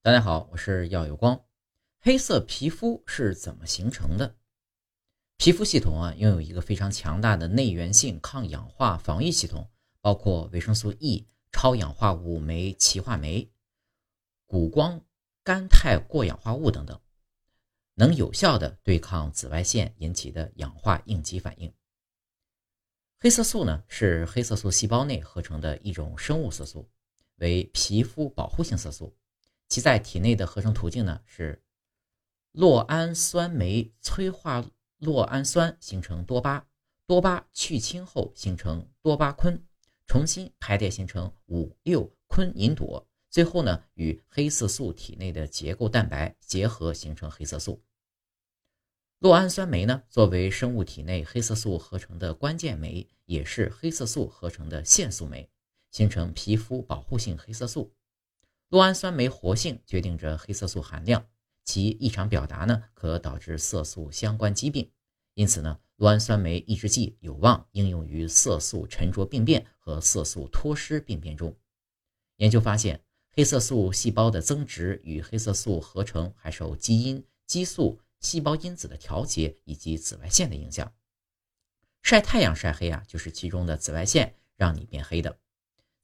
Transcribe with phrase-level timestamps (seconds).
[0.00, 1.44] 大家好，我是耀有光。
[1.98, 4.36] 黑色皮肤是怎么形成的？
[5.36, 9.68] 皮肤系统啊，拥有一个非常强大的内源性抗氧化防御系统，
[10.00, 13.50] 包括维生素 E、超氧化物酶歧化酶、
[14.46, 15.04] 谷胱
[15.42, 16.98] 甘肽过氧化物等等，
[17.94, 21.74] 能有效的对抗紫外线引起的氧化应激反应。
[23.18, 26.88] 黑色素呢，是黑色素细胞内合成的一种生物色素，
[27.38, 29.12] 为皮肤保护性色素。
[29.68, 31.62] 其在体内的合成途径呢是
[32.54, 34.64] 酪氨酸酶催化
[35.00, 36.66] 酪氨酸形成多巴，
[37.06, 39.60] 多巴去氢后形成多巴醌，
[40.06, 47.82] 重新排列形成五六醌吲哚，最后呢与黑色素体内的结构蛋白结合形成黑色素。
[49.20, 55.48] 酪氨酸酶呢作为生物体内黑色素合成的关键酶，也是黑色素合成的限素酶，
[55.90, 57.92] 形成皮肤保护性黑色素。
[58.70, 61.26] 酪氨酸酶活性决定着黑色素含量，
[61.64, 64.90] 其异常表达呢，可导致色素相关疾病。
[65.32, 71.56] 因此呢，酪氨酸酶抑制剂有望应用于色素沉着病变和色素脱失病变中。
[72.36, 80.92] 研究发现，黑色素细胞的增殖与黑色素合成还受基因、激素、细胞因子的调节以及紫外线的影响。
[82.02, 85.38] 晒太阳晒黑啊，就是其中的紫外线让你变黑的。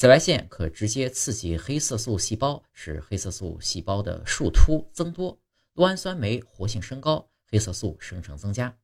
[0.00, 5.38] 紫外线可直接刺激黑色素细胞，使黑色素细胞的树突增多，
[5.74, 8.78] 酪氨酸酶活性升高，黑色素生成增加。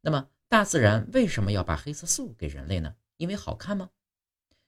[0.00, 2.96] 那么，大自然为什么要把黑色素给人类呢？
[3.16, 3.90] 因为好看吗？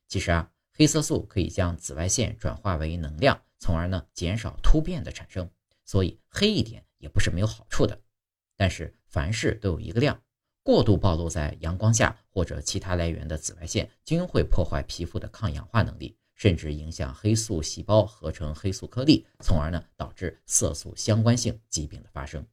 [0.06, 5.50] 其实啊，黑色素可以将紫外线转化为能量，从而呢减少突变的产生，
[5.84, 8.00] 所以黑一点也不是没有好处的。
[8.56, 10.22] 但是凡事都有一个量。
[10.64, 22.46] 过度暴露在阳光下或者其他来源的紫外线，均会破坏皮肤的抗氧化能力，甚至影响黑素细胞合成黑素颗粒，从而呢导致色素相关性疾病的发生。